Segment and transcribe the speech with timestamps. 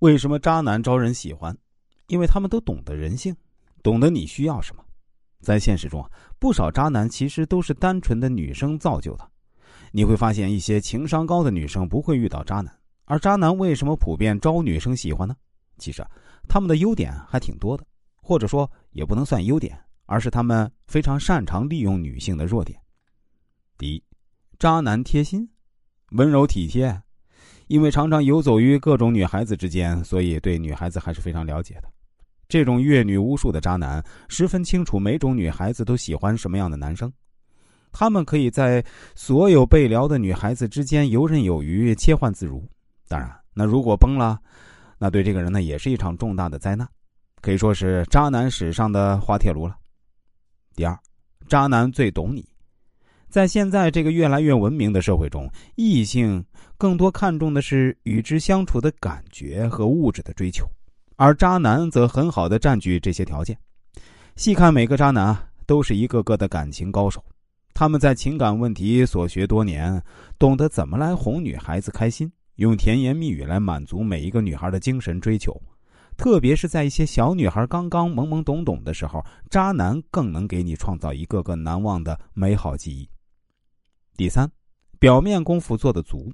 [0.00, 1.56] 为什么渣男招人喜欢？
[2.08, 3.34] 因为他们都懂得人性，
[3.82, 4.84] 懂得你需要什么。
[5.40, 9.30] 在现实中啊，不少渣男其实都是单纯的女生造就的。
[9.92, 15.34] 你会发现，一些情商高的女生不会遇到渣男，而渣男为什么普遍招女生喜欢呢？
[15.78, 16.10] 其实啊，
[16.48, 17.86] 他们的优点还挺多的，
[18.16, 22.78] 或者说也不能算优点，而是他们非常擅长利用女性的弱点。
[23.78, 24.02] 第一，
[24.58, 25.48] 渣男贴心、
[26.12, 27.02] 温柔体贴，
[27.66, 31.88] 因为常常游走于各种女孩子之间，所以对女孩子还是非常了解的。
[32.46, 37.10] 这种阅女无数的渣男，十分清楚每种女孩子都喜欢什么样的男生，
[37.90, 38.84] 他们可以在
[39.14, 42.62] 所有被撩的女孩子之间游刃有余、切换自如。
[43.08, 44.38] 当然，那如果崩了，
[44.98, 46.86] 那对这个人呢，也是一场重大的灾难，
[47.40, 49.76] 可以说是渣男史上的滑铁卢了。
[50.76, 50.96] 第二，
[51.48, 52.46] 渣男最懂你。
[53.34, 56.44] 在现在这个越来越文明的社会中，异性
[56.78, 60.64] 更多看重的是与之相处的感觉和物质的追求。
[61.16, 63.58] 而渣男则很好的占据这些条件。
[64.36, 65.36] 细看每个渣男，
[65.66, 67.20] 都是一个个的感情高手。
[67.74, 70.00] 他们在情感问题所学多年，
[70.38, 75.60] 懂得怎么来哄女孩子开心，用甜言蜜语来满足每一个女孩的精神追求。
[76.16, 83.08] 特别是在一些小女孩刚刚懵懵懂懂的时候，渣男更能给你创造一个个难忘的美好记忆。
[84.16, 84.50] 第三，
[84.98, 86.32] 表面功夫做的足。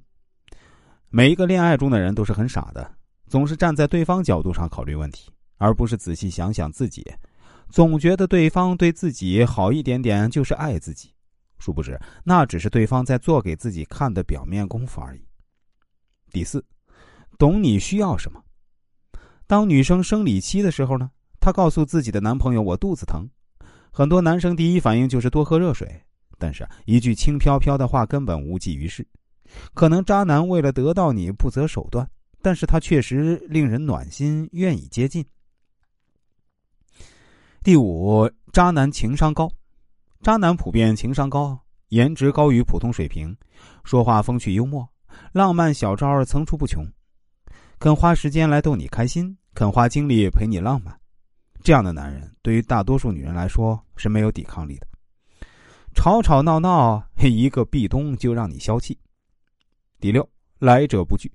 [1.09, 2.95] 每一个恋爱中的人都是很傻的。
[3.27, 7.01] 总是站在对方角度上考虑问题，而不是仔细想想自己。
[7.69, 11.13] 总觉得对方对自己好一点点就是爱自己，
[11.57, 15.25] 殊不知那只是对方在做给自己看的表面功夫而已。
[16.29, 16.61] 第四，
[17.39, 18.43] 懂你需要什么。
[19.47, 23.29] 当女生生理期的时候呢，她告诉自己的男朋友：“我肚子疼。”
[23.93, 26.03] 很多男生第一反应就是多喝热水，
[26.41, 29.07] 但是一句轻飘飘的话根本无济于事。
[29.73, 32.09] 可能渣男为了得到你不择手段。
[32.43, 35.23] 但是他确实令人暖心，愿意接近。
[37.61, 39.47] 第五，渣男情商高，
[40.23, 41.55] 渣男普遍情商高，
[41.89, 43.37] 颜值高于普通水平，
[43.83, 44.89] 说话风趣幽默，
[45.33, 46.83] 浪漫小招儿层出不穷，
[47.77, 50.99] 肯花时间来逗你开心，肯花精力陪你浪漫，
[51.61, 54.87] 这样的男人对于大多数女人来说是没有抵抗力的，
[55.93, 58.97] 吵吵闹闹一个壁咚就让你消气。
[59.99, 60.27] 第六，
[60.59, 61.31] 来者不拒。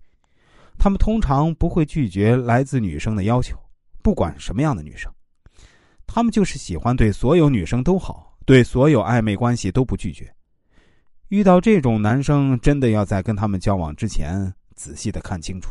[0.78, 3.58] 他们通常不会拒绝来自女生的要求，
[4.02, 5.10] 不管什么样的女生，
[6.06, 10.30] 他们就是喜欢对所有女生都好，对所有暧昧关系都不拒绝。
[11.28, 15.70] 遇到这种男生，真的要在跟他们交往之前仔细的看清楚。